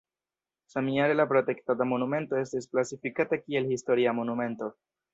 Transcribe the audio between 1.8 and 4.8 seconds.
monumento estis klasifikata kiel historia monumento.